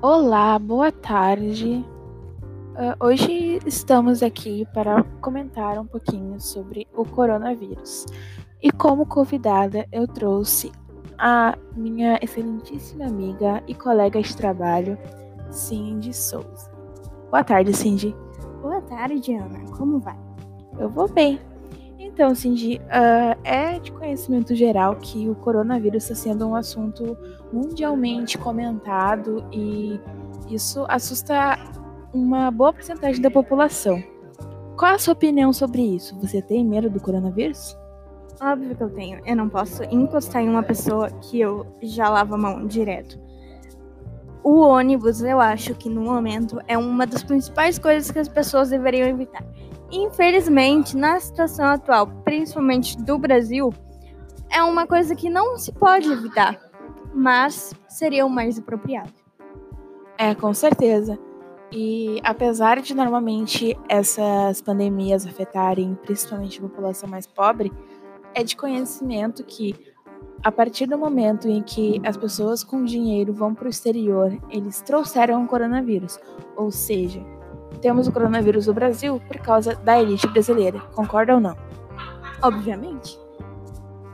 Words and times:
Olá, 0.00 0.56
boa 0.60 0.92
tarde. 0.92 1.84
Uh, 2.76 3.04
hoje 3.04 3.58
estamos 3.66 4.22
aqui 4.22 4.64
para 4.72 5.02
comentar 5.20 5.76
um 5.76 5.84
pouquinho 5.84 6.40
sobre 6.40 6.86
o 6.96 7.04
coronavírus. 7.04 8.06
E 8.62 8.70
como 8.70 9.04
convidada, 9.04 9.88
eu 9.90 10.06
trouxe 10.06 10.70
a 11.18 11.58
minha 11.74 12.16
excelentíssima 12.22 13.06
amiga 13.06 13.60
e 13.66 13.74
colega 13.74 14.22
de 14.22 14.36
trabalho, 14.36 14.96
Cindy 15.50 16.14
Souza. 16.14 16.70
Boa 17.28 17.42
tarde, 17.42 17.76
Cindy. 17.76 18.14
Boa 18.62 18.80
tarde, 18.82 19.34
Ana. 19.34 19.64
Como 19.76 19.98
vai? 19.98 20.16
Eu 20.78 20.88
vou 20.88 21.08
bem. 21.08 21.40
Então, 21.98 22.32
Cindy, 22.32 22.76
uh, 22.76 23.38
é 23.42 23.80
de 23.80 23.90
conhecimento 23.90 24.54
geral 24.54 24.94
que 24.96 25.28
o 25.28 25.34
coronavírus 25.34 26.04
está 26.04 26.14
sendo 26.14 26.46
um 26.46 26.54
assunto 26.54 27.18
mundialmente 27.52 28.38
comentado 28.38 29.44
e 29.52 30.00
isso 30.48 30.84
assusta 30.88 31.58
uma 32.12 32.52
boa 32.52 32.72
porcentagem 32.72 33.20
da 33.20 33.30
população. 33.30 34.02
Qual 34.76 34.94
a 34.94 34.98
sua 34.98 35.12
opinião 35.12 35.52
sobre 35.52 35.82
isso? 35.82 36.16
Você 36.20 36.40
tem 36.40 36.64
medo 36.64 36.88
do 36.88 37.00
coronavírus? 37.00 37.76
Óbvio 38.40 38.76
que 38.76 38.82
eu 38.82 38.90
tenho. 38.90 39.20
Eu 39.26 39.34
não 39.34 39.48
posso 39.48 39.82
encostar 39.84 40.42
em 40.42 40.48
uma 40.48 40.62
pessoa 40.62 41.10
que 41.10 41.40
eu 41.40 41.66
já 41.82 42.08
lavo 42.08 42.36
a 42.36 42.38
mão 42.38 42.64
direto. 42.64 43.18
O 44.44 44.60
ônibus, 44.60 45.20
eu 45.20 45.40
acho 45.40 45.74
que 45.74 45.88
no 45.88 46.00
momento 46.00 46.60
é 46.68 46.78
uma 46.78 47.06
das 47.06 47.24
principais 47.24 47.76
coisas 47.76 48.08
que 48.12 48.20
as 48.20 48.28
pessoas 48.28 48.70
deveriam 48.70 49.08
evitar. 49.08 49.44
Infelizmente, 49.90 50.96
na 50.96 51.18
situação 51.18 51.66
atual, 51.66 52.06
principalmente 52.24 52.96
do 52.98 53.18
Brasil, 53.18 53.72
é 54.50 54.62
uma 54.62 54.86
coisa 54.86 55.14
que 55.14 55.30
não 55.30 55.56
se 55.56 55.72
pode 55.72 56.10
evitar, 56.10 56.58
mas 57.14 57.72
seria 57.88 58.26
o 58.26 58.30
mais 58.30 58.58
apropriado. 58.58 59.12
É, 60.18 60.34
com 60.34 60.52
certeza. 60.52 61.18
E 61.70 62.18
apesar 62.22 62.80
de 62.80 62.94
normalmente 62.94 63.78
essas 63.88 64.60
pandemias 64.60 65.26
afetarem 65.26 65.94
principalmente 66.02 66.58
a 66.58 66.62
população 66.62 67.08
mais 67.08 67.26
pobre, 67.26 67.72
é 68.34 68.42
de 68.42 68.56
conhecimento 68.56 69.44
que 69.44 69.74
a 70.42 70.52
partir 70.52 70.86
do 70.86 70.96
momento 70.96 71.48
em 71.48 71.62
que 71.62 72.00
as 72.04 72.16
pessoas 72.16 72.62
com 72.62 72.84
dinheiro 72.84 73.32
vão 73.32 73.54
para 73.54 73.66
o 73.66 73.70
exterior, 73.70 74.36
eles 74.50 74.80
trouxeram 74.80 75.44
o 75.44 75.48
coronavírus. 75.48 76.18
Ou 76.56 76.70
seja, 76.70 77.20
temos 77.80 78.08
o 78.08 78.12
coronavírus 78.12 78.66
no 78.66 78.74
Brasil 78.74 79.20
por 79.26 79.38
causa 79.38 79.74
da 79.76 80.00
elite 80.00 80.26
brasileira. 80.28 80.80
Concorda 80.94 81.34
ou 81.34 81.40
não? 81.40 81.56
Obviamente. 82.42 83.18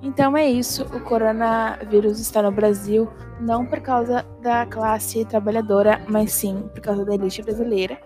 Então 0.00 0.36
é 0.36 0.48
isso, 0.48 0.84
o 0.84 1.00
coronavírus 1.00 2.20
está 2.20 2.40
no 2.40 2.52
Brasil 2.52 3.08
não 3.40 3.66
por 3.66 3.80
causa 3.80 4.24
da 4.40 4.64
classe 4.66 5.24
trabalhadora, 5.24 6.00
mas 6.08 6.32
sim 6.32 6.68
por 6.72 6.80
causa 6.80 7.04
da 7.04 7.14
elite 7.14 7.42
brasileira. 7.42 7.98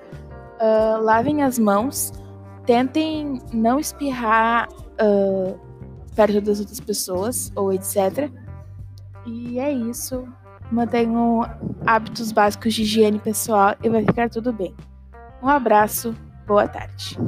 Uh, 0.59 1.03
lavem 1.03 1.43
as 1.43 1.59
mãos, 1.59 2.13
tentem 2.65 3.41
não 3.53 3.79
espirrar 3.79 4.69
uh, 4.71 5.59
perto 6.15 6.41
das 6.41 6.61
outras 6.61 6.81
pessoas 6.81 7.53
ou 7.55 7.73
etc. 7.73 8.31
E 9.27 9.59
é 9.59 9.71
isso. 9.71 10.27
Mantenham 10.71 11.43
hábitos 11.87 12.33
básicos 12.33 12.73
de 12.75 12.83
higiene 12.83 13.19
pessoal 13.19 13.75
e 13.83 13.89
vai 13.91 14.03
ficar 14.03 14.31
tudo 14.31 14.53
bem. 14.53 14.75
Um 15.43 15.49
abraço, 15.49 16.15
boa 16.47 16.69
tarde. 16.69 17.19